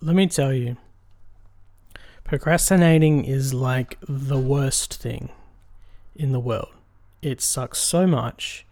let 0.00 0.14
me 0.14 0.26
tell 0.26 0.52
you, 0.52 0.76
procrastinating 2.24 3.24
is 3.24 3.52
like 3.52 3.98
the 4.08 4.38
worst 4.38 4.94
thing 4.94 5.30
in 6.14 6.32
the 6.32 6.40
world. 6.40 6.68
It 7.22 7.40
sucks 7.40 7.78
so 7.78 8.06
much 8.06 8.64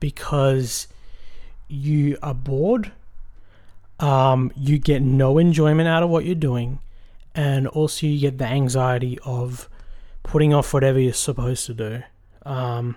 because 0.00 0.88
you 1.68 2.18
are 2.22 2.34
bored, 2.34 2.92
um, 4.00 4.50
you 4.56 4.78
get 4.78 5.02
no 5.02 5.38
enjoyment 5.38 5.88
out 5.88 6.02
of 6.02 6.08
what 6.08 6.24
you're 6.24 6.34
doing, 6.34 6.80
and 7.34 7.66
also 7.68 8.06
you 8.06 8.18
get 8.18 8.38
the 8.38 8.46
anxiety 8.46 9.18
of 9.24 9.68
putting 10.22 10.52
off 10.52 10.74
whatever 10.74 10.98
you're 10.98 11.12
supposed 11.12 11.66
to 11.66 11.74
do. 11.74 12.02
Um, 12.44 12.96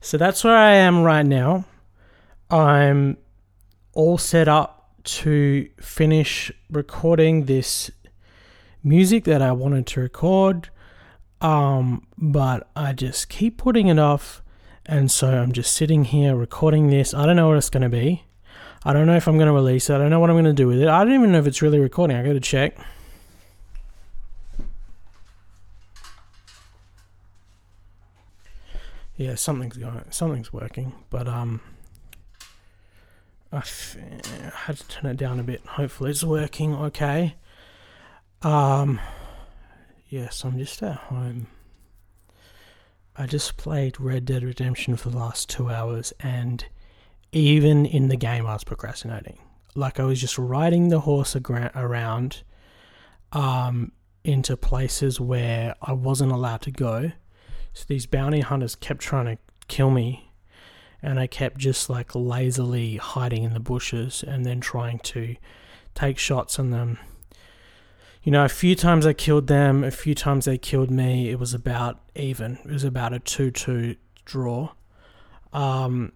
so 0.00 0.16
that's 0.16 0.44
where 0.44 0.56
I 0.56 0.74
am 0.74 1.02
right 1.02 1.26
now. 1.26 1.64
I'm 2.50 3.18
all 3.92 4.16
set 4.16 4.48
up 4.48 4.77
to 5.08 5.68
finish 5.80 6.52
recording 6.70 7.46
this 7.46 7.90
music 8.84 9.24
that 9.24 9.40
I 9.40 9.52
wanted 9.52 9.86
to 9.88 10.00
record. 10.00 10.68
Um, 11.40 12.06
but 12.16 12.68
I 12.76 12.92
just 12.92 13.28
keep 13.28 13.56
putting 13.56 13.88
it 13.88 13.98
off. 13.98 14.42
And 14.86 15.10
so 15.10 15.28
I'm 15.28 15.52
just 15.52 15.72
sitting 15.72 16.04
here 16.04 16.34
recording 16.34 16.88
this. 16.88 17.14
I 17.14 17.26
don't 17.26 17.36
know 17.36 17.48
what 17.48 17.56
it's 17.58 17.70
going 17.70 17.82
to 17.82 17.88
be. 17.88 18.24
I 18.84 18.92
don't 18.92 19.06
know 19.06 19.16
if 19.16 19.26
I'm 19.26 19.36
going 19.36 19.48
to 19.48 19.52
release 19.52 19.90
it. 19.90 19.94
I 19.94 19.98
don't 19.98 20.10
know 20.10 20.20
what 20.20 20.30
I'm 20.30 20.36
going 20.36 20.44
to 20.44 20.52
do 20.52 20.66
with 20.66 20.80
it. 20.80 20.88
I 20.88 21.04
don't 21.04 21.14
even 21.14 21.32
know 21.32 21.38
if 21.38 21.46
it's 21.46 21.62
really 21.62 21.78
recording. 21.78 22.16
I 22.16 22.22
got 22.22 22.32
to 22.32 22.40
check. 22.40 22.76
Yeah, 29.16 29.34
something's 29.34 29.76
going. 29.76 30.04
Something's 30.10 30.52
working, 30.52 30.92
but 31.10 31.26
um, 31.26 31.60
I, 33.52 33.62
had 34.54 34.76
to 34.76 34.88
turn 34.88 35.10
it 35.10 35.16
down 35.16 35.40
a 35.40 35.42
bit. 35.42 35.64
Hopefully, 35.66 36.10
it's 36.10 36.24
working 36.24 36.74
okay. 36.74 37.36
Um, 38.42 39.00
yes, 40.08 40.44
I'm 40.44 40.58
just 40.58 40.82
at 40.82 40.96
home. 40.96 41.46
I 43.16 43.26
just 43.26 43.56
played 43.56 43.98
Red 43.98 44.24
Dead 44.24 44.44
Redemption 44.44 44.96
for 44.96 45.10
the 45.10 45.18
last 45.18 45.48
two 45.48 45.70
hours, 45.70 46.12
and 46.20 46.64
even 47.32 47.84
in 47.86 48.08
the 48.08 48.16
game, 48.16 48.46
I 48.46 48.52
was 48.52 48.64
procrastinating. 48.64 49.38
Like 49.74 49.98
I 49.98 50.04
was 50.04 50.20
just 50.20 50.38
riding 50.38 50.88
the 50.88 51.00
horse 51.00 51.36
around, 51.36 52.42
um, 53.32 53.92
into 54.24 54.56
places 54.56 55.20
where 55.20 55.74
I 55.80 55.92
wasn't 55.92 56.32
allowed 56.32 56.62
to 56.62 56.70
go 56.70 57.12
so 57.78 57.84
these 57.86 58.06
bounty 58.06 58.40
hunters 58.40 58.74
kept 58.74 59.00
trying 59.00 59.26
to 59.26 59.38
kill 59.68 59.90
me, 59.90 60.27
and 61.02 61.20
I 61.20 61.26
kept 61.26 61.58
just 61.58 61.88
like 61.88 62.14
lazily 62.14 62.96
hiding 62.96 63.44
in 63.44 63.54
the 63.54 63.60
bushes 63.60 64.24
and 64.26 64.44
then 64.44 64.60
trying 64.60 64.98
to 65.00 65.36
take 65.94 66.18
shots 66.18 66.58
on 66.58 66.70
them. 66.70 66.98
You 68.22 68.32
know, 68.32 68.44
a 68.44 68.48
few 68.48 68.74
times 68.74 69.06
I 69.06 69.12
killed 69.12 69.46
them, 69.46 69.84
a 69.84 69.90
few 69.90 70.14
times 70.14 70.44
they 70.44 70.58
killed 70.58 70.90
me. 70.90 71.30
It 71.30 71.38
was 71.38 71.54
about 71.54 72.00
even. 72.14 72.58
It 72.64 72.70
was 72.70 72.84
about 72.84 73.12
a 73.12 73.20
2 73.20 73.50
2 73.50 73.96
draw. 74.24 74.70
Um, 75.52 76.12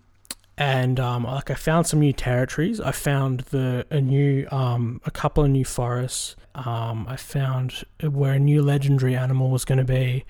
and 0.58 1.00
um, 1.00 1.24
like 1.24 1.50
I 1.50 1.54
found 1.54 1.86
some 1.86 2.00
new 2.00 2.12
territories. 2.12 2.80
I 2.80 2.92
found 2.92 3.40
the 3.50 3.86
a 3.90 4.00
new 4.00 4.46
um, 4.50 5.00
a 5.06 5.10
couple 5.10 5.44
of 5.44 5.50
new 5.50 5.64
forests. 5.64 6.36
Um, 6.54 7.06
I 7.08 7.16
found 7.16 7.84
where 8.02 8.34
a 8.34 8.38
new 8.38 8.62
legendary 8.62 9.16
animal 9.16 9.50
was 9.50 9.64
going 9.64 9.78
to 9.78 9.84
be 9.84 10.24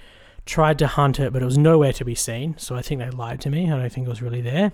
tried 0.44 0.78
to 0.80 0.86
hunt 0.86 1.20
it, 1.20 1.32
but 1.32 1.42
it 1.42 1.44
was 1.44 1.58
nowhere 1.58 1.92
to 1.92 2.04
be 2.04 2.14
seen. 2.14 2.56
So 2.58 2.74
I 2.74 2.82
think 2.82 3.00
they 3.00 3.10
lied 3.10 3.40
to 3.42 3.50
me. 3.50 3.70
I 3.70 3.78
don't 3.78 3.92
think 3.92 4.06
it 4.06 4.10
was 4.10 4.22
really 4.22 4.40
there. 4.40 4.72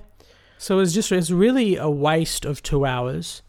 So 0.59 0.77
it 0.77 0.81
was 0.81 0.95
just, 0.95 1.13
it 1.13 1.17
was 1.17 1.33
really 1.33 1.77
a 1.77 1.89
waste 1.89 2.45
of 2.45 2.63
two 2.63 2.85
hours. 2.85 3.43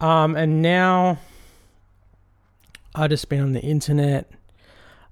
Um, 0.00 0.34
and 0.34 0.60
now 0.60 1.18
I've 2.94 3.10
just 3.10 3.28
been 3.28 3.40
on 3.40 3.52
the 3.52 3.60
internet. 3.60 4.30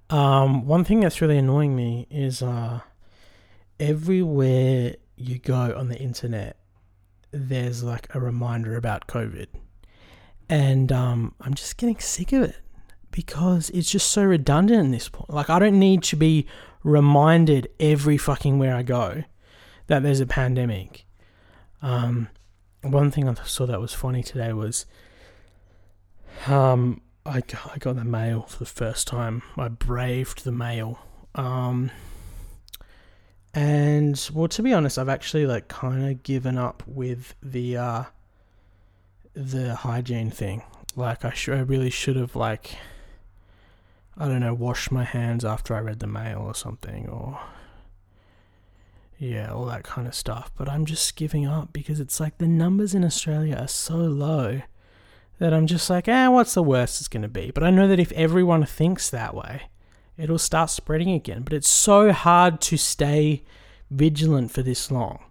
Um, 0.08 0.66
one 0.66 0.84
thing 0.84 1.00
that's 1.00 1.20
really 1.20 1.38
annoying 1.38 1.77
me 1.77 2.06
is 2.11 2.42
uh, 2.42 2.80
everywhere 3.79 4.96
you 5.17 5.39
go 5.39 5.74
on 5.77 5.89
the 5.89 5.98
internet, 5.98 6.56
there's 7.30 7.84
like 7.84 8.12
a 8.14 8.18
reminder 8.18 8.77
about 8.77 9.06
COVID. 9.06 9.46
And 10.48 10.90
um, 10.90 11.34
I'm 11.40 11.55
just 11.55 11.77
getting 11.77 12.00
sick 12.00 12.33
of 12.33 12.42
it 12.42 12.56
because 13.11 13.71
it's 13.71 13.91
just 13.91 14.11
so 14.11 14.23
redundant 14.23 14.87
at 14.87 14.93
this 14.93 15.09
point. 15.09 15.31
Like, 15.31 15.51
I 15.51 15.59
don't 15.59 15.79
need 15.79 16.03
to 16.05 16.17
be 16.17 16.47
reminded 16.83 17.69
every 17.79 18.17
fucking 18.17 18.59
where 18.59 18.75
I 18.75 18.83
go 18.83 19.25
that 19.87 20.03
there's 20.03 20.21
a 20.21 20.27
pandemic. 20.27 21.05
Um, 21.83 22.29
one 22.83 23.11
thing 23.11 23.29
I 23.29 23.35
saw 23.45 23.67
that 23.67 23.81
was 23.81 23.93
funny 23.93 24.23
today 24.23 24.53
was 24.53 24.87
um, 26.47 27.01
I, 27.27 27.39
I 27.39 27.79
got 27.79 27.97
the 27.97 28.05
mail 28.05 28.43
for 28.43 28.59
the 28.59 28.67
first 28.67 29.07
time. 29.07 29.42
I 29.57 29.69
braved 29.69 30.45
the 30.45 30.53
mail. 30.53 30.98
Um, 31.35 31.91
and 33.53 34.31
well, 34.33 34.48
to 34.48 34.63
be 34.63 34.73
honest, 34.73 34.98
I've 34.98 35.09
actually 35.09 35.47
like 35.47 35.69
kind 35.69 36.09
of 36.09 36.23
given 36.23 36.57
up 36.57 36.83
with 36.87 37.35
the 37.42 37.77
uh, 37.77 38.05
the 39.35 39.75
hygiene 39.75 40.31
thing. 40.31 40.63
Like 40.97 41.25
I, 41.25 41.31
sh- 41.31 41.48
I 41.51 41.61
really 41.61 41.91
should 41.91 42.17
have 42.17 42.37
like 42.37 42.77
I 44.20 44.29
don't 44.29 44.41
know, 44.41 44.53
wash 44.53 44.91
my 44.91 45.05
hands 45.05 45.47
after 45.47 45.75
I 45.75 45.81
read 45.81 46.01
the 46.01 46.07
mail 46.07 46.41
or 46.41 46.55
something, 46.55 47.08
or 47.08 47.41
yeah, 49.19 49.51
all 49.51 49.64
that 49.64 49.83
kind 49.83 50.07
of 50.07 50.14
stuff. 50.14 50.53
But 50.58 50.69
I'm 50.69 50.85
just 50.85 51.17
giving 51.17 51.47
up 51.47 51.73
because 51.73 52.01
it's 52.01 52.20
like 52.20 52.36
the 52.36 52.47
numbers 52.47 52.95
in 52.95 53.03
Australia 53.03 53.57
are 53.57 53.67
so 53.67 53.97
low 53.97 54.61
that 55.39 55.55
I'm 55.55 55.67
just 55.67 55.89
like, 55.89 56.07
eh, 56.07 56.29
what's 56.29 56.53
the 56.53 56.63
worst 56.63 57.01
it's 57.01 57.09
going 57.09 57.23
to 57.23 57.29
be? 57.29 57.51
But 57.51 57.64
I 57.64 57.70
know 57.70 57.89
that 57.89 57.98
if 57.98 58.13
everyone 58.13 58.67
thinks 58.67 59.09
that 59.09 59.35
way, 59.35 59.63
it'll 60.19 60.39
start 60.39 60.69
spreading 60.69 61.13
again. 61.13 61.41
But 61.41 61.55
it's 61.55 61.70
so 61.70 62.13
hard 62.13 62.61
to 62.61 62.77
stay 62.77 63.42
vigilant 63.91 64.51
for 64.51 64.63
this 64.63 64.91
long. 64.91 65.25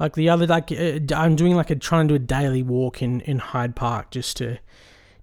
Like 0.00 0.14
the 0.14 0.28
other, 0.28 0.48
like 0.48 0.72
uh, 0.72 0.98
I'm 1.14 1.36
doing 1.36 1.54
like 1.54 1.70
a 1.70 1.76
trying 1.76 2.08
to 2.08 2.18
do 2.18 2.24
a 2.24 2.26
daily 2.26 2.64
walk 2.64 3.02
in 3.02 3.20
in 3.20 3.38
Hyde 3.38 3.76
Park 3.76 4.10
just 4.10 4.36
to 4.38 4.58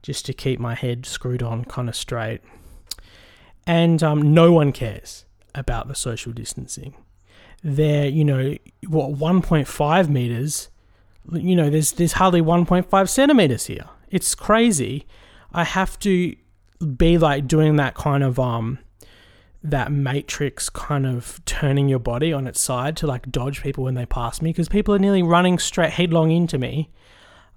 just 0.01 0.25
to 0.27 0.33
keep 0.33 0.57
my 0.57 0.73
head 0.73 1.05
screwed 1.05 1.43
on 1.43 1.65
kind 1.65 1.89
of 1.89 1.95
straight 1.97 2.41
and 3.65 4.03
um, 4.03 4.33
no 4.33 4.51
one 4.51 4.71
cares 4.71 5.25
about 5.55 5.87
the 5.87 5.95
social 5.95 6.31
distancing. 6.31 6.95
They're, 7.63 8.07
you 8.07 8.25
know, 8.25 8.57
what 8.87 9.13
1.5 9.13 10.09
meters. 10.09 10.69
You 11.31 11.55
know, 11.55 11.69
there's 11.69 11.93
there's 11.93 12.13
hardly 12.13 12.41
1.5 12.41 13.09
centimeters 13.09 13.67
here. 13.67 13.85
It's 14.09 14.35
crazy. 14.35 15.07
I 15.53 15.63
have 15.63 15.97
to 15.99 16.35
be 16.97 17.17
like 17.17 17.47
doing 17.47 17.77
that 17.77 17.95
kind 17.95 18.23
of 18.23 18.37
um 18.39 18.79
that 19.63 19.89
matrix 19.89 20.69
kind 20.69 21.05
of 21.05 21.39
turning 21.45 21.87
your 21.87 21.99
body 21.99 22.33
on 22.33 22.47
its 22.47 22.59
side 22.59 22.97
to 22.97 23.07
like 23.07 23.31
dodge 23.31 23.63
people 23.63 23.85
when 23.85 23.93
they 23.93 24.05
pass 24.05 24.41
me 24.41 24.49
because 24.49 24.67
people 24.67 24.93
are 24.93 24.99
nearly 24.99 25.23
running 25.23 25.57
straight 25.57 25.91
headlong 25.91 26.31
into 26.31 26.57
me. 26.57 26.91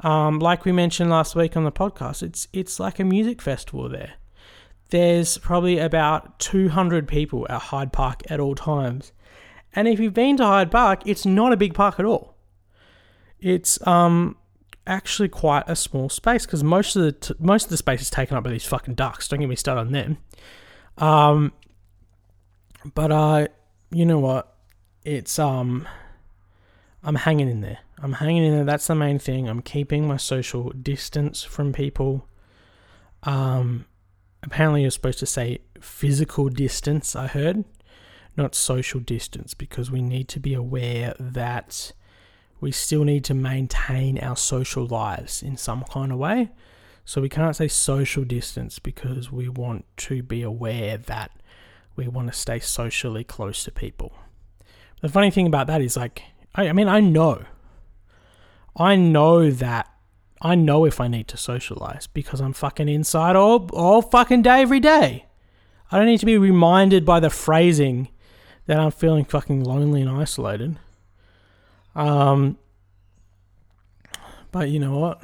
Um, 0.00 0.38
like 0.38 0.64
we 0.64 0.70
mentioned 0.70 1.10
last 1.10 1.34
week 1.34 1.56
on 1.56 1.64
the 1.64 1.72
podcast, 1.72 2.22
it's 2.22 2.46
it's 2.52 2.78
like 2.78 3.00
a 3.00 3.04
music 3.04 3.42
festival 3.42 3.88
there 3.88 4.14
there's 4.90 5.38
probably 5.38 5.78
about 5.78 6.38
200 6.38 7.08
people 7.08 7.46
at 7.50 7.60
Hyde 7.60 7.92
Park 7.92 8.22
at 8.30 8.40
all 8.40 8.54
times. 8.54 9.12
And 9.74 9.88
if 9.88 10.00
you've 10.00 10.14
been 10.14 10.36
to 10.38 10.44
Hyde 10.44 10.70
Park, 10.70 11.02
it's 11.04 11.26
not 11.26 11.52
a 11.52 11.56
big 11.56 11.74
park 11.74 11.98
at 11.98 12.04
all. 12.04 12.36
It's 13.40 13.84
um 13.86 14.36
actually 14.86 15.28
quite 15.28 15.64
a 15.66 15.74
small 15.74 16.08
space 16.08 16.46
because 16.46 16.62
most 16.62 16.96
of 16.96 17.02
the 17.02 17.12
t- 17.12 17.34
most 17.38 17.64
of 17.64 17.70
the 17.70 17.76
space 17.76 18.00
is 18.00 18.10
taken 18.10 18.36
up 18.36 18.44
by 18.44 18.50
these 18.50 18.64
fucking 18.64 18.94
ducks. 18.94 19.28
Don't 19.28 19.40
get 19.40 19.48
me 19.48 19.56
started 19.56 19.80
on 19.80 19.92
them. 19.92 20.18
Um, 20.98 21.52
but 22.94 23.12
uh, 23.12 23.48
you 23.90 24.06
know 24.06 24.18
what? 24.18 24.54
It's 25.04 25.38
um, 25.38 25.86
I'm 27.02 27.16
hanging 27.16 27.48
in 27.48 27.60
there. 27.60 27.78
I'm 27.98 28.14
hanging 28.14 28.44
in 28.44 28.52
there. 28.54 28.64
That's 28.64 28.86
the 28.86 28.94
main 28.94 29.18
thing. 29.18 29.48
I'm 29.48 29.62
keeping 29.62 30.06
my 30.06 30.16
social 30.16 30.70
distance 30.70 31.42
from 31.42 31.72
people. 31.72 32.28
Um, 33.22 33.86
apparently 34.46 34.82
you're 34.82 34.90
supposed 34.90 35.18
to 35.18 35.26
say 35.26 35.58
physical 35.80 36.48
distance, 36.48 37.14
I 37.14 37.26
heard, 37.26 37.64
not 38.36 38.54
social 38.54 39.00
distance, 39.00 39.52
because 39.54 39.90
we 39.90 40.00
need 40.00 40.28
to 40.28 40.40
be 40.40 40.54
aware 40.54 41.14
that 41.18 41.92
we 42.60 42.72
still 42.72 43.04
need 43.04 43.24
to 43.24 43.34
maintain 43.34 44.18
our 44.18 44.36
social 44.36 44.86
lives 44.86 45.42
in 45.42 45.56
some 45.56 45.84
kind 45.90 46.12
of 46.12 46.18
way. 46.18 46.50
So 47.04 47.20
we 47.20 47.28
can't 47.28 47.54
say 47.54 47.68
social 47.68 48.24
distance 48.24 48.78
because 48.78 49.30
we 49.30 49.48
want 49.48 49.84
to 49.98 50.22
be 50.22 50.42
aware 50.42 50.96
that 50.96 51.30
we 51.94 52.08
want 52.08 52.28
to 52.28 52.38
stay 52.38 52.58
socially 52.58 53.24
close 53.24 53.64
to 53.64 53.70
people. 53.70 54.12
The 55.02 55.08
funny 55.08 55.30
thing 55.30 55.46
about 55.46 55.66
that 55.66 55.80
is 55.80 55.96
like, 55.96 56.22
I, 56.54 56.68
I 56.68 56.72
mean, 56.72 56.88
I 56.88 57.00
know. 57.00 57.44
I 58.76 58.96
know 58.96 59.50
that 59.50 59.88
I 60.40 60.54
know 60.54 60.84
if 60.84 61.00
I 61.00 61.08
need 61.08 61.28
to 61.28 61.36
socialize 61.36 62.06
because 62.06 62.40
I'm 62.40 62.52
fucking 62.52 62.88
inside 62.88 63.36
all, 63.36 63.68
all 63.72 64.02
fucking 64.02 64.42
day, 64.42 64.60
every 64.60 64.80
day. 64.80 65.26
I 65.90 65.98
don't 65.98 66.06
need 66.06 66.20
to 66.20 66.26
be 66.26 66.38
reminded 66.38 67.04
by 67.04 67.20
the 67.20 67.30
phrasing 67.30 68.08
that 68.66 68.78
I'm 68.78 68.90
feeling 68.90 69.24
fucking 69.24 69.64
lonely 69.64 70.02
and 70.02 70.10
isolated. 70.10 70.78
Um, 71.94 72.58
but 74.50 74.68
you 74.68 74.78
know 74.78 74.98
what? 74.98 75.22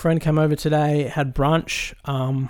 friend 0.00 0.20
came 0.20 0.38
over 0.38 0.56
today, 0.56 1.04
had 1.04 1.34
brunch, 1.34 1.94
um, 2.06 2.48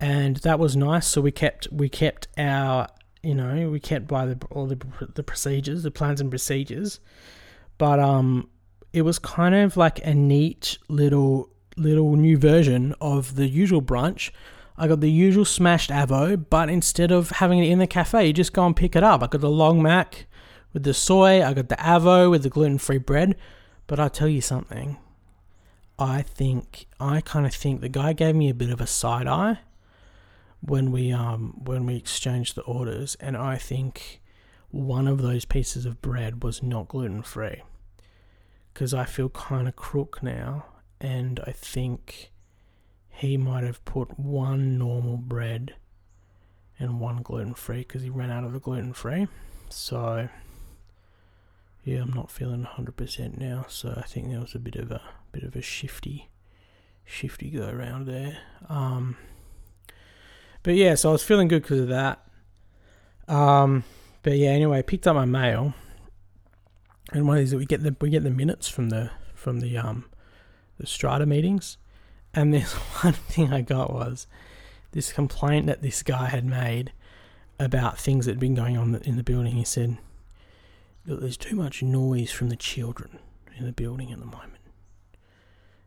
and 0.00 0.36
that 0.38 0.58
was 0.58 0.76
nice. 0.76 1.06
So 1.06 1.20
we 1.20 1.30
kept 1.30 1.68
we 1.70 1.88
kept 1.88 2.28
our 2.36 2.88
you 3.22 3.34
know 3.34 3.70
we 3.70 3.80
kept 3.80 4.06
by 4.06 4.26
the 4.26 4.38
all 4.50 4.66
the 4.66 4.78
the 5.14 5.22
procedures, 5.22 5.82
the 5.82 5.90
plans 5.90 6.20
and 6.20 6.28
procedures, 6.28 7.00
but 7.78 8.00
um, 8.00 8.48
it 8.92 9.02
was 9.02 9.18
kind 9.18 9.54
of 9.54 9.76
like 9.76 10.04
a 10.04 10.14
neat 10.14 10.78
little 10.88 11.50
little 11.76 12.16
new 12.16 12.36
version 12.36 12.94
of 13.00 13.36
the 13.36 13.46
usual 13.46 13.80
brunch. 13.80 14.30
I 14.76 14.88
got 14.88 15.00
the 15.00 15.10
usual 15.10 15.44
smashed 15.44 15.90
avo, 15.90 16.44
but 16.50 16.68
instead 16.68 17.10
of 17.12 17.30
having 17.30 17.58
it 17.58 17.70
in 17.70 17.78
the 17.78 17.86
cafe, 17.86 18.26
you 18.26 18.32
just 18.32 18.52
go 18.52 18.66
and 18.66 18.76
pick 18.76 18.96
it 18.96 19.02
up. 19.02 19.22
I 19.22 19.26
got 19.26 19.40
the 19.40 19.50
long 19.50 19.82
mac 19.82 20.26
with 20.72 20.82
the 20.82 20.94
soy. 20.94 21.44
I 21.44 21.54
got 21.54 21.68
the 21.68 21.76
avo 21.76 22.30
with 22.30 22.42
the 22.42 22.50
gluten 22.50 22.78
free 22.78 22.98
bread. 22.98 23.36
But 23.86 24.00
I'll 24.00 24.10
tell 24.10 24.28
you 24.28 24.40
something. 24.40 24.98
I 25.98 26.22
think 26.22 26.86
I 26.98 27.20
kind 27.20 27.44
of 27.44 27.54
think 27.54 27.80
the 27.80 27.88
guy 27.88 28.12
gave 28.14 28.34
me 28.34 28.48
a 28.48 28.54
bit 28.54 28.70
of 28.70 28.80
a 28.80 28.86
side 28.86 29.26
eye 29.26 29.58
when 30.60 30.92
we 30.92 31.12
um 31.12 31.60
when 31.64 31.86
we 31.86 31.96
exchanged 31.96 32.54
the 32.54 32.62
orders, 32.62 33.16
and 33.20 33.36
I 33.36 33.56
think 33.56 34.20
one 34.70 35.06
of 35.06 35.20
those 35.20 35.44
pieces 35.44 35.84
of 35.84 36.00
bread 36.00 36.42
was 36.42 36.62
not 36.62 36.88
gluten 36.88 37.22
free 37.22 37.62
because 38.72 38.94
I 38.94 39.04
feel 39.04 39.28
kind 39.28 39.68
of 39.68 39.76
crook 39.76 40.22
now, 40.22 40.66
and 41.00 41.40
I 41.46 41.52
think 41.52 42.30
he 43.08 43.36
might 43.36 43.64
have 43.64 43.84
put 43.84 44.18
one 44.18 44.78
normal 44.78 45.16
bread 45.16 45.74
and 46.78 47.00
one 47.00 47.22
gluten 47.22 47.54
free 47.54 47.80
because 47.80 48.02
he 48.02 48.10
ran 48.10 48.30
out 48.30 48.44
of 48.44 48.52
the 48.52 48.60
gluten 48.60 48.92
free. 48.92 49.28
So 49.68 50.28
yeah, 51.84 52.02
I'm 52.02 52.12
not 52.12 52.30
feeling 52.30 52.64
100% 52.64 53.38
now, 53.38 53.66
so 53.68 53.94
I 53.96 54.06
think 54.06 54.28
there 54.28 54.40
was 54.40 54.54
a 54.54 54.58
bit 54.58 54.76
of 54.76 54.90
a 54.90 55.02
bit 55.32 55.44
of 55.44 55.54
a 55.56 55.62
shifty 55.62 56.28
shifty 57.04 57.50
go 57.50 57.68
around 57.68 58.06
there. 58.06 58.38
Um, 58.68 59.16
but 60.62 60.74
yeah, 60.74 60.94
so 60.94 61.10
I 61.10 61.12
was 61.12 61.22
feeling 61.22 61.48
good 61.48 61.62
because 61.62 61.80
of 61.80 61.88
that. 61.88 62.24
Um, 63.28 63.84
but 64.22 64.36
yeah, 64.36 64.50
anyway, 64.50 64.82
picked 64.82 65.06
up 65.06 65.16
my 65.16 65.24
mail, 65.24 65.74
and 67.12 67.26
one 67.26 67.36
of 67.36 67.42
these 67.42 67.54
we 67.54 67.66
get 67.66 67.82
the 67.82 67.94
we 68.00 68.10
get 68.10 68.22
the 68.22 68.30
minutes 68.30 68.68
from 68.68 68.90
the 68.90 69.10
from 69.34 69.60
the 69.60 69.76
um 69.76 70.04
the 70.78 70.86
strata 70.86 71.26
meetings, 71.26 71.76
and 72.34 72.52
this 72.54 72.72
one 73.02 73.12
thing 73.14 73.52
I 73.52 73.62
got 73.62 73.92
was 73.92 74.26
this 74.92 75.12
complaint 75.12 75.66
that 75.66 75.82
this 75.82 76.02
guy 76.02 76.26
had 76.26 76.44
made 76.44 76.92
about 77.58 77.98
things 77.98 78.26
that 78.26 78.32
had 78.32 78.40
been 78.40 78.54
going 78.54 78.76
on 78.76 78.94
in 79.04 79.16
the 79.16 79.22
building. 79.22 79.56
He 79.56 79.64
said, 79.64 79.98
"Look, 81.06 81.20
there's 81.20 81.36
too 81.36 81.56
much 81.56 81.82
noise 81.82 82.30
from 82.30 82.48
the 82.48 82.56
children 82.56 83.18
in 83.58 83.66
the 83.66 83.72
building 83.72 84.10
at 84.12 84.18
the 84.18 84.26
moment. 84.26 84.62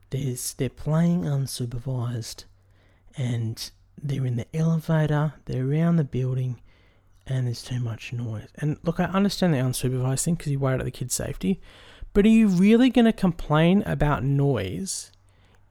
There's 0.09 0.53
they're 0.53 0.69
playing 0.69 1.23
unsupervised, 1.23 2.45
and 3.17 3.71
they're 4.01 4.25
in 4.25 4.35
the 4.35 4.55
elevator, 4.55 5.33
they're 5.45 5.67
around 5.67 5.95
the 5.95 6.03
building, 6.03 6.61
and 7.27 7.47
there's 7.47 7.61
too 7.63 7.79
much 7.79 8.13
noise. 8.13 8.49
And 8.55 8.77
look, 8.83 8.99
I 8.99 9.05
understand 9.05 9.53
the 9.53 9.59
unsupervised 9.59 10.23
thing 10.23 10.35
because 10.35 10.51
you 10.51 10.59
worry 10.59 10.75
about 10.75 10.85
the 10.85 10.91
kid's 10.91 11.13
safety, 11.13 11.61
but 12.13 12.25
are 12.25 12.29
you 12.29 12.47
really 12.47 12.89
going 12.89 13.05
to 13.05 13.13
complain 13.13 13.81
about 13.83 14.23
noise 14.23 15.11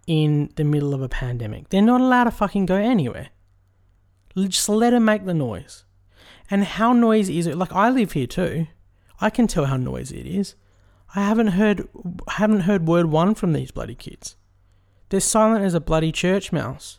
in 0.07 0.51
the 0.57 0.65
middle 0.65 0.95
of 0.95 1.03
a 1.03 1.09
pandemic? 1.09 1.69
They're 1.69 1.83
not 1.83 2.01
allowed 2.01 2.25
to 2.25 2.31
fucking 2.31 2.67
go 2.67 2.77
anywhere. 2.77 3.29
Just 4.37 4.69
let 4.69 4.91
them 4.91 5.05
make 5.05 5.27
the 5.27 5.35
noise. 5.35 5.85
And 6.51 6.65
how 6.65 6.93
noisy 6.93 7.39
is 7.39 7.47
it? 7.47 7.57
Like 7.57 7.73
I 7.73 7.91
live 7.91 8.13
here 8.13 8.27
too. 8.27 8.67
I 9.21 9.31
can 9.31 9.47
tell 9.47 9.67
how 9.67 9.77
noisy 9.77 10.21
it 10.21 10.27
is. 10.27 10.55
I 11.15 11.21
haven't 11.21 11.49
heard 11.49 11.89
haven't 12.29 12.61
heard 12.61 12.89
word 12.89 13.07
one 13.07 13.35
from 13.35 13.53
these 13.53 13.71
bloody 13.71 13.95
kids. 13.95 14.37
They're 15.11 15.21
silent 15.21 15.65
as 15.65 15.75
a 15.75 15.81
bloody 15.81 16.11
church 16.11 16.53
mouse. 16.53 16.99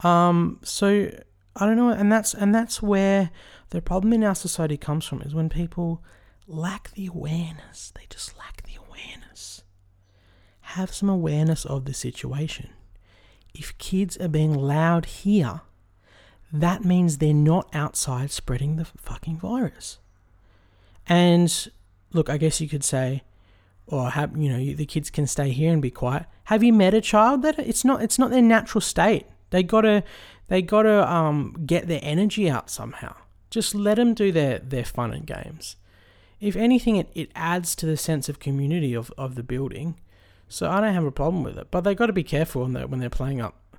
Um, 0.00 0.58
so 0.64 1.10
I 1.56 1.66
don't 1.66 1.76
know, 1.76 1.90
and 1.90 2.10
that's 2.10 2.32
and 2.34 2.54
that's 2.54 2.80
where 2.80 3.30
the 3.70 3.82
problem 3.82 4.12
in 4.12 4.24
our 4.24 4.34
society 4.34 4.76
comes 4.76 5.04
from 5.04 5.22
is 5.22 5.34
when 5.34 5.48
people 5.48 6.02
lack 6.46 6.90
the 6.92 7.06
awareness. 7.06 7.92
They 7.94 8.06
just 8.08 8.36
lack 8.38 8.62
the 8.62 8.76
awareness. 8.76 9.62
Have 10.60 10.92
some 10.92 11.08
awareness 11.08 11.64
of 11.64 11.84
the 11.84 11.94
situation. 11.94 12.70
If 13.54 13.76
kids 13.78 14.16
are 14.18 14.28
being 14.28 14.54
loud 14.54 15.06
here, 15.06 15.62
that 16.52 16.84
means 16.84 17.18
they're 17.18 17.34
not 17.34 17.68
outside 17.72 18.30
spreading 18.30 18.76
the 18.76 18.84
fucking 18.84 19.38
virus. 19.38 19.98
And 21.06 21.70
look, 22.12 22.28
I 22.28 22.36
guess 22.36 22.60
you 22.60 22.68
could 22.68 22.84
say, 22.84 23.22
oh, 23.90 23.98
or 23.98 24.10
have 24.10 24.36
you 24.36 24.48
know 24.48 24.74
the 24.74 24.86
kids 24.86 25.10
can 25.10 25.26
stay 25.26 25.50
here 25.50 25.72
and 25.72 25.82
be 25.82 25.90
quiet. 25.90 26.26
Have 26.44 26.62
you 26.62 26.72
met 26.72 26.94
a 26.94 27.00
child 27.00 27.42
that 27.42 27.58
it's 27.58 27.84
not 27.84 28.02
it's 28.02 28.18
not 28.18 28.30
their 28.30 28.42
natural 28.42 28.80
state? 28.80 29.26
They 29.50 29.62
gotta 29.62 30.04
they 30.50 30.62
gotta 30.62 31.10
um, 31.10 31.54
get 31.64 31.86
their 31.86 32.00
energy 32.02 32.50
out 32.50 32.70
somehow. 32.70 33.14
Just 33.50 33.72
let 33.72 33.94
them 33.94 34.14
do 34.14 34.32
their 34.32 34.58
their 34.58 34.84
fun 34.84 35.12
and 35.12 35.24
games. 35.24 35.76
If 36.40 36.56
anything, 36.56 36.96
it, 36.96 37.08
it 37.14 37.30
adds 37.36 37.76
to 37.76 37.86
the 37.86 37.96
sense 37.96 38.28
of 38.28 38.40
community 38.40 38.92
of, 38.92 39.12
of 39.16 39.36
the 39.36 39.44
building. 39.44 40.00
So 40.48 40.68
I 40.68 40.80
don't 40.80 40.92
have 40.94 41.04
a 41.04 41.12
problem 41.12 41.44
with 41.44 41.56
it. 41.56 41.68
But 41.70 41.82
they 41.82 41.94
got 41.94 42.06
to 42.06 42.12
be 42.12 42.24
careful 42.24 42.62
when 42.62 42.72
they 42.72 42.84
when 42.84 42.98
they're 42.98 43.08
playing 43.08 43.40
up 43.40 43.76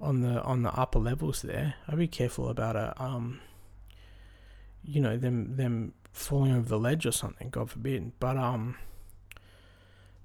on 0.00 0.22
the 0.22 0.42
on 0.42 0.62
the 0.62 0.72
upper 0.72 0.98
levels 0.98 1.42
there. 1.42 1.74
I'd 1.86 1.98
be 1.98 2.08
careful 2.08 2.48
about 2.48 2.76
a 2.76 2.94
um 2.96 3.40
you 4.82 5.02
know 5.02 5.18
them 5.18 5.56
them 5.56 5.92
falling 6.14 6.52
over 6.52 6.66
the 6.66 6.78
ledge 6.78 7.04
or 7.04 7.12
something. 7.12 7.50
God 7.50 7.70
forbid. 7.70 8.12
But 8.18 8.38
um 8.38 8.76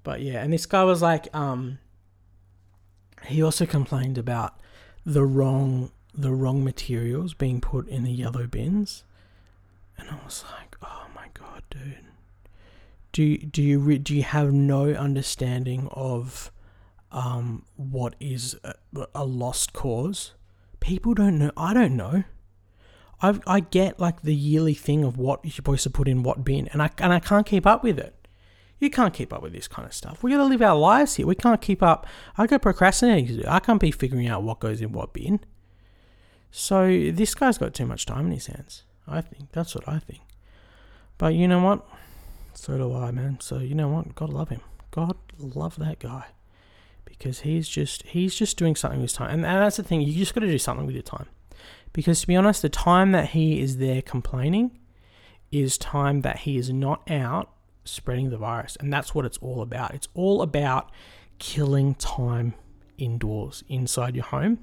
but 0.04 0.22
yeah, 0.22 0.42
and 0.42 0.54
this 0.54 0.66
guy 0.66 0.86
was 0.86 1.02
like 1.02 1.28
um 1.36 1.80
he 3.26 3.44
also 3.44 3.66
complained 3.66 4.18
about 4.18 4.56
the 5.06 5.24
wrong 5.24 5.92
the 6.14 6.32
wrong 6.32 6.64
materials 6.64 7.34
being 7.34 7.62
put 7.62 7.88
in 7.88 8.04
the 8.04 8.12
yellow 8.12 8.46
bins, 8.46 9.04
and 9.98 10.10
I 10.10 10.16
was 10.26 10.44
like, 10.52 10.76
oh 10.82 11.06
my 11.16 11.28
god, 11.34 11.64
dude. 11.70 11.98
Do 13.12 13.38
do 13.38 13.62
you 13.62 13.80
re- 13.80 13.98
do 13.98 14.16
you 14.16 14.24
have 14.24 14.52
no 14.54 14.86
understanding 14.92 15.88
of 15.92 16.52
um, 17.12 17.66
what 17.76 18.16
is 18.20 18.58
a, 18.64 18.76
a 19.14 19.26
lost 19.26 19.74
cause? 19.74 20.34
People 20.80 21.14
don't 21.14 21.38
know. 21.38 21.52
I 21.58 21.74
don't 21.74 21.96
know. 21.98 22.24
I 23.22 23.40
I 23.46 23.60
get 23.60 24.00
like 24.00 24.22
the 24.22 24.36
yearly 24.36 24.74
thing 24.74 25.04
of 25.04 25.18
what 25.18 25.44
you're 25.44 25.52
supposed 25.52 25.84
to 25.84 25.90
put 25.90 26.08
in 26.08 26.24
what 26.24 26.44
bin, 26.44 26.68
and 26.70 26.82
I 26.82 26.90
and 27.00 27.12
I 27.14 27.20
can't 27.20 27.46
keep 27.46 27.68
up 27.68 27.84
with 27.84 28.00
it. 28.00 28.16
You 28.82 28.90
can't 28.90 29.14
keep 29.14 29.32
up 29.32 29.44
with 29.44 29.54
this 29.54 29.68
kind 29.68 29.88
of 29.88 29.94
stuff. 29.94 30.24
We 30.24 30.32
got 30.32 30.38
to 30.38 30.46
live 30.46 30.64
our 30.64 30.76
lives 30.76 31.16
here. 31.16 31.28
We 31.28 31.36
can't 31.36 31.62
keep 31.62 31.84
up. 31.84 32.08
I 32.36 32.48
got 32.48 32.64
procrastinating 32.64 33.28
to 33.28 33.44
do. 33.44 33.48
I 33.48 33.60
can't 33.60 33.80
be 33.80 33.92
figuring 33.92 34.28
out 34.28 34.42
what 34.42 34.60
goes 34.60 34.82
in 34.82 34.92
what 34.92 35.14
bin. 35.14 35.40
So 36.50 36.88
this 36.88 37.36
guy's 37.36 37.60
got 37.60 37.76
too 37.76 37.86
much 37.86 38.08
time 38.08 38.26
in 38.26 38.32
his 38.32 38.48
hands. 38.48 38.82
I 39.08 39.22
think 39.22 39.52
that's 39.52 39.76
what 39.76 39.88
I 39.88 40.00
think. 40.00 40.22
But 41.20 41.36
you 41.36 41.48
know 41.48 41.62
what? 41.62 41.88
So 42.56 42.76
do 42.76 42.92
I, 42.96 43.12
man. 43.12 43.38
So 43.40 43.60
you 43.60 43.76
know 43.76 43.88
what? 43.88 44.16
God 44.16 44.34
love 44.34 44.50
him. 44.50 44.62
God 44.90 45.16
love 45.38 45.76
that 45.78 46.00
guy 46.00 46.26
because 47.06 47.42
he's 47.42 47.70
just 47.70 48.02
he's 48.08 48.34
just 48.34 48.58
doing 48.58 48.76
something 48.76 49.00
with 49.00 49.12
his 49.12 49.18
time, 49.18 49.30
and, 49.30 49.46
and 49.46 49.62
that's 49.62 49.78
the 49.78 49.84
thing. 49.84 50.02
You 50.02 50.14
just 50.14 50.34
got 50.34 50.42
to 50.42 50.48
do 50.48 50.58
something 50.58 50.88
with 50.88 50.96
your 50.96 51.04
time. 51.04 51.28
Because 51.94 52.22
to 52.22 52.28
be 52.28 52.36
honest, 52.36 52.64
the 52.64 52.70
time 52.70 53.12
that 53.12 53.30
he 53.30 53.62
is 53.62 53.78
there 53.78 54.02
complaining 54.02 54.80
is 55.52 55.78
time 55.78 56.22
that 56.22 56.40
he 56.40 56.58
is 56.58 56.72
not 56.72 57.10
out 57.12 57.50
spreading 57.84 58.30
the 58.30 58.38
virus. 58.38 58.78
And 58.80 58.92
that's 58.92 59.14
what 59.16 59.26
it's 59.26 59.38
all 59.40 59.62
about. 59.62 59.94
It's 59.94 60.08
all 60.14 60.42
about 60.42 60.92
killing 61.40 61.96
time 61.96 62.54
indoors, 62.98 63.64
inside 63.68 64.16
your 64.16 64.26
home. 64.26 64.60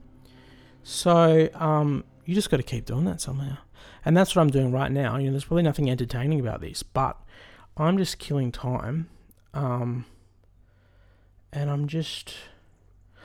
So 0.82 1.48
um, 1.54 2.04
you 2.24 2.34
just 2.34 2.50
got 2.50 2.58
to 2.58 2.62
keep 2.62 2.86
doing 2.86 3.04
that 3.04 3.20
somehow. 3.20 3.58
And 4.04 4.16
that's 4.16 4.34
what 4.34 4.42
I'm 4.42 4.50
doing 4.50 4.72
right 4.72 4.90
now. 4.90 5.16
You 5.16 5.26
know, 5.26 5.32
there's 5.32 5.44
probably 5.44 5.62
nothing 5.62 5.90
entertaining 5.90 6.40
about 6.40 6.60
this, 6.60 6.82
but 6.82 7.20
I'm 7.76 7.98
just 7.98 8.18
killing 8.18 8.52
time. 8.52 9.08
Um, 9.54 10.06
and 11.52 11.70
I'm 11.70 11.86
just. 11.88 12.34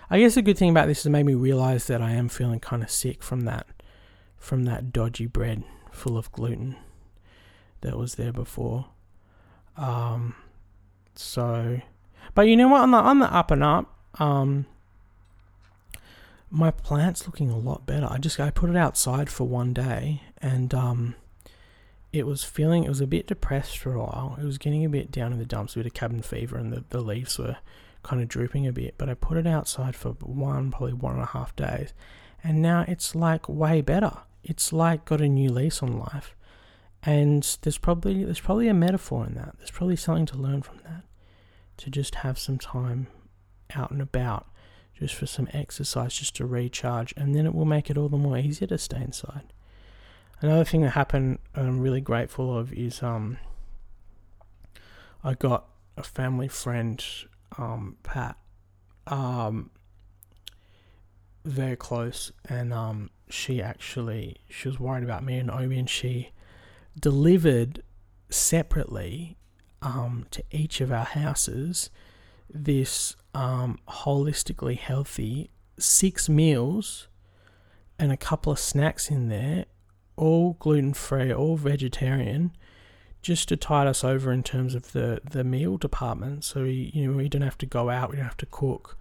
I 0.10 0.20
guess 0.20 0.36
the 0.36 0.42
good 0.42 0.58
thing 0.58 0.70
about 0.70 0.88
this 0.88 1.00
is 1.00 1.06
it 1.08 1.10
made 1.10 1.26
me 1.26 1.34
realize 1.34 1.88
that 1.88 2.02
I 2.02 2.12
am 2.12 2.30
feeling 2.30 2.60
kind 2.60 2.84
of 2.84 2.92
sick 2.92 3.24
from 3.24 3.42
that, 3.42 3.66
from 4.38 4.66
that 4.66 4.92
dodgy 4.92 5.26
bread 5.26 5.64
full 5.92 6.18
of 6.18 6.32
gluten 6.32 6.76
that 7.82 7.98
was 7.98 8.16
there 8.16 8.34
before. 8.34 8.88
Um, 9.78 10.36
so, 11.16 11.82
but 12.34 12.44
you 12.44 12.56
know 12.56 12.68
what? 12.68 12.82
On 12.82 12.92
the 12.92 12.98
on 12.98 13.20
the 13.20 13.34
up 13.34 13.52
and 13.52 13.64
up, 13.64 13.98
um, 14.20 14.66
my 16.50 16.72
plant's 16.72 17.26
looking 17.26 17.50
a 17.50 17.58
lot 17.58 17.86
better. 17.86 18.08
I 18.10 18.18
just 18.18 18.40
I 18.40 18.52
put 18.52 18.70
it 18.70 18.76
outside 18.76 19.30
for 19.30 19.48
one 19.48 19.74
day, 19.74 20.22
and 20.40 20.74
um, 20.74 21.16
it 22.12 22.28
was 22.28 22.44
feeling 22.44 22.84
it 22.84 22.90
was 22.90 23.02
a 23.02 23.08
bit 23.08 23.28
depressed 23.28 23.78
for 23.78 23.94
a 23.94 24.00
while. 24.00 24.38
It 24.40 24.46
was 24.46 24.60
getting 24.60 24.86
a 24.86 24.90
bit 24.90 25.12
down 25.12 25.34
in 25.34 25.40
the 25.40 25.46
dumps, 25.46 25.76
a 25.76 25.80
bit 25.80 25.88
of 25.88 25.94
cabin 25.94 26.22
fever, 26.22 26.58
and 26.58 26.72
the, 26.72 26.84
the 26.90 27.02
leaves 27.02 27.40
were 27.40 27.58
kind 28.04 28.22
of 28.22 28.28
drooping 28.28 28.68
a 28.68 28.72
bit. 28.72 28.96
But 28.98 29.10
I 29.10 29.16
put 29.16 29.38
it 29.38 29.48
outside 29.48 29.96
for 29.96 30.12
one, 30.12 30.72
probably 30.72 30.94
one 30.94 31.16
and 31.16 31.24
a 31.24 31.28
half 31.28 31.56
days, 31.56 31.94
and 32.44 32.62
now 32.62 32.86
it's 32.88 33.16
like 33.16 33.50
way 33.50 33.82
better. 33.82 34.14
It's 34.44 34.72
like 34.72 35.06
got 35.06 35.22
a 35.22 35.28
new 35.28 35.52
lease 35.52 35.82
on 35.82 35.98
life. 35.98 36.36
And 37.06 37.58
there's 37.62 37.78
probably 37.78 38.24
there's 38.24 38.40
probably 38.40 38.68
a 38.68 38.74
metaphor 38.74 39.26
in 39.26 39.36
that. 39.36 39.56
There's 39.58 39.72
probably 39.72 39.98
something 39.98 40.26
to 40.28 40.38
learn 40.38 40.62
from 40.62 40.78
that. 40.86 41.04
To 41.78 41.90
just 41.90 42.16
have 42.16 42.40
some 42.40 42.58
time 42.58 43.08
out 43.76 43.92
and 43.92 44.02
about 44.02 44.48
just 44.98 45.16
for 45.16 45.26
some 45.26 45.48
exercise, 45.54 46.14
just 46.14 46.36
to 46.36 46.46
recharge, 46.46 47.14
and 47.18 47.36
then 47.36 47.46
it 47.46 47.54
will 47.54 47.66
make 47.66 47.90
it 47.90 47.98
all 47.98 48.10
the 48.10 48.18
more 48.18 48.38
easier 48.38 48.68
to 48.68 48.78
stay 48.78 49.02
inside. 49.02 49.52
Another 50.40 50.64
thing 50.64 50.82
that 50.82 50.92
happened, 50.92 51.40
I'm 51.56 51.80
really 51.80 52.02
grateful 52.02 52.56
of, 52.58 52.72
is 52.74 53.02
um, 53.02 53.38
I 55.24 55.34
got 55.34 55.66
a 55.98 56.04
family 56.04 56.48
friend, 56.48 57.04
um, 57.58 57.98
Pat, 58.04 58.38
um, 59.08 59.72
very 61.44 61.76
close, 61.76 62.32
and 62.48 62.72
um, 62.74 63.10
she 63.30 63.62
actually 63.62 64.38
she 64.50 64.68
was 64.68 64.80
worried 64.80 65.04
about 65.04 65.24
me 65.24 65.38
and 65.38 65.50
Obi, 65.50 65.80
and 65.80 65.90
she 65.90 66.32
delivered 67.00 67.84
separately 68.30 69.38
um, 69.82 70.26
to 70.32 70.44
each 70.52 70.82
of 70.82 70.92
our 70.92 71.06
houses 71.06 71.90
this 72.50 73.16
um, 73.34 73.80
holistically 73.88 74.78
healthy 74.78 75.50
six 75.78 76.30
meals 76.30 77.08
and 77.98 78.12
a 78.12 78.18
couple 78.18 78.52
of 78.52 78.60
snacks 78.60 79.10
in 79.10 79.30
there, 79.30 79.66
all 80.16 80.54
gluten 80.60 80.94
free, 80.94 81.34
all 81.34 81.58
vegetarian, 81.58 82.52
just 83.22 83.48
to 83.50 83.58
tide 83.58 83.88
us 83.88 84.04
over 84.04 84.32
in 84.32 84.44
terms 84.44 84.76
of 84.76 84.92
the, 84.92 85.22
the 85.30 85.44
meal 85.44 85.78
department. 85.78 86.44
So 86.44 86.64
we, 86.64 86.92
you 86.94 87.08
know 87.08 87.18
we 87.18 87.30
don't 87.30 87.42
have 87.42 87.58
to 87.60 87.66
go 87.66 87.90
out, 87.90 88.10
we 88.10 88.18
don't 88.18 88.26
have 88.26 88.38
to 88.38 88.46
cook. 88.46 88.98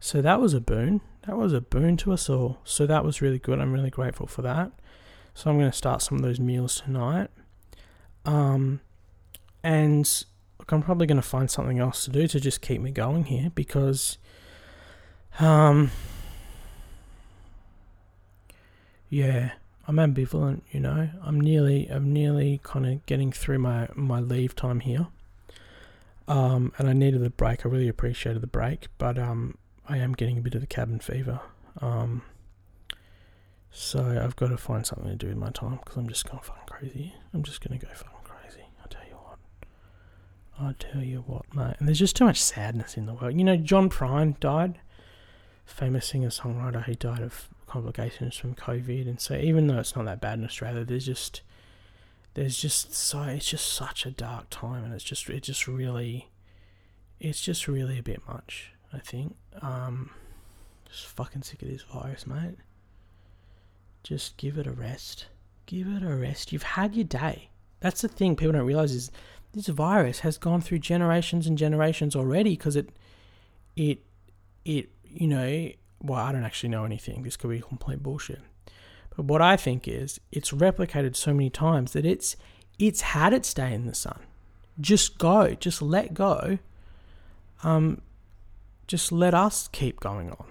So 0.00 0.22
that 0.22 0.40
was 0.40 0.54
a 0.54 0.60
boon. 0.60 1.00
That 1.26 1.36
was 1.36 1.52
a 1.52 1.60
boon 1.60 1.96
to 1.98 2.12
us 2.12 2.30
all. 2.30 2.58
So 2.64 2.86
that 2.86 3.04
was 3.04 3.20
really 3.20 3.38
good. 3.38 3.58
I'm 3.58 3.72
really 3.72 3.90
grateful 3.90 4.26
for 4.26 4.42
that. 4.42 4.72
So 5.38 5.48
I'm 5.48 5.56
going 5.56 5.70
to 5.70 5.76
start 5.76 6.02
some 6.02 6.18
of 6.18 6.22
those 6.22 6.40
meals 6.40 6.80
tonight. 6.80 7.30
Um, 8.24 8.80
and 9.62 10.24
look, 10.58 10.72
I'm 10.72 10.82
probably 10.82 11.06
going 11.06 11.22
to 11.22 11.22
find 11.22 11.48
something 11.48 11.78
else 11.78 12.06
to 12.06 12.10
do 12.10 12.26
to 12.26 12.40
just 12.40 12.60
keep 12.60 12.80
me 12.80 12.90
going 12.90 13.22
here 13.22 13.52
because, 13.54 14.18
um, 15.38 15.92
yeah, 19.08 19.52
I'm 19.86 19.94
ambivalent. 19.98 20.62
You 20.72 20.80
know, 20.80 21.08
I'm 21.22 21.40
nearly, 21.40 21.86
I'm 21.86 22.12
nearly 22.12 22.58
kind 22.64 22.84
of 22.84 23.06
getting 23.06 23.30
through 23.30 23.60
my 23.60 23.86
my 23.94 24.18
leave 24.18 24.56
time 24.56 24.80
here. 24.80 25.06
Um, 26.26 26.72
and 26.78 26.88
I 26.88 26.92
needed 26.94 27.22
the 27.22 27.30
break. 27.30 27.64
I 27.64 27.68
really 27.68 27.86
appreciated 27.86 28.42
the 28.42 28.48
break, 28.48 28.88
but 28.98 29.16
um, 29.16 29.56
I 29.88 29.98
am 29.98 30.14
getting 30.14 30.38
a 30.38 30.40
bit 30.40 30.56
of 30.56 30.62
the 30.62 30.66
cabin 30.66 30.98
fever. 30.98 31.38
Um, 31.80 32.22
so 33.70 34.20
I've 34.22 34.36
got 34.36 34.48
to 34.48 34.56
find 34.56 34.86
something 34.86 35.08
to 35.08 35.16
do 35.16 35.28
with 35.28 35.36
my 35.36 35.50
time 35.50 35.78
because 35.84 35.96
I'm 35.96 36.08
just 36.08 36.28
going 36.28 36.42
fucking 36.42 36.62
crazy. 36.66 37.14
I'm 37.32 37.42
just 37.42 37.60
going 37.60 37.78
to 37.78 37.86
go 37.86 37.92
fucking 37.92 38.18
crazy. 38.24 38.62
I 38.82 38.88
tell 38.88 39.04
you 39.08 39.16
what. 39.16 39.38
I 40.60 40.74
tell 40.78 41.02
you 41.02 41.24
what, 41.26 41.54
mate. 41.54 41.76
And 41.78 41.86
there's 41.88 41.98
just 41.98 42.16
too 42.16 42.24
much 42.24 42.42
sadness 42.42 42.96
in 42.96 43.06
the 43.06 43.14
world. 43.14 43.36
You 43.36 43.44
know, 43.44 43.56
John 43.56 43.88
Prine 43.90 44.38
died, 44.40 44.78
famous 45.64 46.06
singer 46.06 46.30
songwriter. 46.30 46.84
He 46.84 46.94
died 46.94 47.22
of 47.22 47.48
complications 47.66 48.36
from 48.36 48.54
COVID, 48.54 49.06
and 49.08 49.20
so 49.20 49.36
even 49.36 49.66
though 49.66 49.78
it's 49.78 49.94
not 49.94 50.06
that 50.06 50.20
bad 50.20 50.38
in 50.38 50.44
Australia, 50.44 50.84
there's 50.84 51.06
just 51.06 51.42
there's 52.34 52.56
just 52.56 52.94
so 52.94 53.22
it's 53.22 53.48
just 53.48 53.68
such 53.68 54.06
a 54.06 54.10
dark 54.10 54.46
time, 54.50 54.84
and 54.84 54.94
it's 54.94 55.04
just 55.04 55.28
it 55.28 55.42
just 55.42 55.66
really 55.68 56.30
it's 57.20 57.40
just 57.40 57.68
really 57.68 57.98
a 57.98 58.02
bit 58.02 58.22
much. 58.26 58.72
I 58.92 58.98
think. 58.98 59.36
Um, 59.60 60.10
just 60.90 61.06
fucking 61.06 61.42
sick 61.42 61.60
of 61.62 61.68
this 61.68 61.82
virus, 61.82 62.26
mate. 62.26 62.56
Just 64.02 64.36
give 64.36 64.58
it 64.58 64.66
a 64.66 64.72
rest. 64.72 65.26
Give 65.66 65.86
it 65.88 66.02
a 66.02 66.14
rest. 66.14 66.52
You've 66.52 66.62
had 66.62 66.94
your 66.94 67.04
day. 67.04 67.50
That's 67.80 68.00
the 68.00 68.08
thing 68.08 68.36
people 68.36 68.52
don't 68.52 68.66
realize 68.66 68.92
is 68.92 69.10
this 69.52 69.68
virus 69.68 70.20
has 70.20 70.38
gone 70.38 70.60
through 70.60 70.78
generations 70.80 71.46
and 71.46 71.56
generations 71.56 72.16
already 72.16 72.50
because 72.50 72.76
it, 72.76 72.90
it, 73.76 73.98
it, 74.64 74.88
you 75.04 75.26
know, 75.26 75.70
well, 76.02 76.18
I 76.18 76.32
don't 76.32 76.44
actually 76.44 76.70
know 76.70 76.84
anything. 76.84 77.22
This 77.22 77.36
could 77.36 77.50
be 77.50 77.60
complete 77.60 78.02
bullshit. 78.02 78.40
But 79.16 79.24
what 79.24 79.42
I 79.42 79.56
think 79.56 79.88
is 79.88 80.20
it's 80.30 80.52
replicated 80.52 81.16
so 81.16 81.34
many 81.34 81.50
times 81.50 81.92
that 81.92 82.06
it's 82.06 82.36
it's 82.78 83.00
had 83.00 83.32
its 83.32 83.52
day 83.52 83.74
in 83.74 83.86
the 83.86 83.94
sun. 83.94 84.20
Just 84.80 85.18
go, 85.18 85.54
just 85.54 85.82
let 85.82 86.14
go. 86.14 86.58
Um, 87.64 88.00
just 88.86 89.10
let 89.10 89.34
us 89.34 89.68
keep 89.68 89.98
going 89.98 90.30
on. 90.30 90.46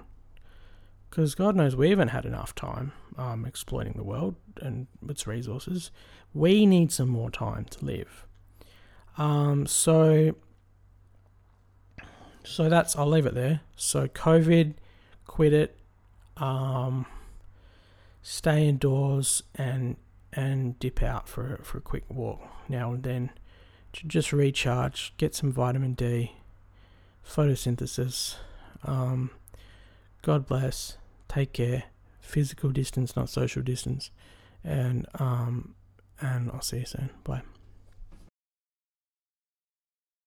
Because 1.10 1.34
God 1.34 1.56
knows 1.56 1.78
we 1.78 1.90
haven't 1.90 2.10
had 2.10 2.26
enough 2.26 2.54
time 2.54 2.92
um, 3.18 3.46
exploiting 3.46 3.94
the 3.94 4.04
world 4.04 4.36
and 4.62 4.88
its 5.08 5.28
resources. 5.28 5.92
We 6.34 6.66
need 6.66 6.92
some 6.92 7.10
more 7.10 7.32
time 7.32 7.66
to 7.66 7.86
live. 7.86 8.26
Um, 9.18 9.66
so, 9.66 10.36
so 12.44 12.70
that's 12.70 12.96
I'll 12.96 13.08
leave 13.08 13.26
it 13.26 13.34
there. 13.34 13.62
So 13.76 14.08
COVID, 14.08 14.76
quit 15.26 15.54
it, 15.54 15.78
um, 16.38 17.06
stay 18.22 18.68
indoors, 18.68 19.44
and 19.56 19.98
and 20.34 20.78
dip 20.80 21.02
out 21.02 21.28
for 21.28 21.60
for 21.64 21.80
a 21.80 21.82
quick 21.82 22.04
walk 22.10 22.42
now 22.70 22.94
and 22.94 23.04
then 23.04 23.32
to 23.94 24.08
just 24.08 24.32
recharge, 24.32 25.14
get 25.18 25.34
some 25.34 25.52
vitamin 25.52 25.94
D, 25.94 26.34
photosynthesis. 27.28 28.36
Um, 28.84 29.32
God 30.22 30.46
bless. 30.46 30.98
Take 31.28 31.54
care. 31.54 31.86
Physical 32.28 32.72
distance, 32.72 33.16
not 33.16 33.30
social 33.30 33.62
distance. 33.62 34.12
And 34.64 35.08
um, 35.16 35.76
and 36.20 36.52
I'll 36.52 36.62
see 36.62 36.80
you 36.80 36.86
soon. 36.86 37.10
Bye. 37.24 37.42